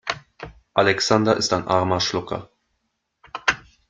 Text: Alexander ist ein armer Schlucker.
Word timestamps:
Alexander 0.73 1.37
ist 1.37 1.53
ein 1.53 1.67
armer 1.67 1.99
Schlucker. 2.01 2.49